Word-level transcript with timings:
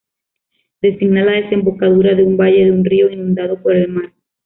Designa 0.81 1.23
la 1.23 1.33
desembocadura 1.33 2.15
de 2.15 2.23
un 2.23 2.35
valle 2.35 2.65
de 2.65 2.71
un 2.71 2.83
río 2.83 3.11
inundado 3.11 3.61
por 3.61 3.75
el 3.75 3.87
mar. 3.87 4.11